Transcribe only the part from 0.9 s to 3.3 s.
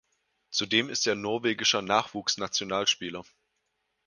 er norwegischer Nachwuchsnationalspieler.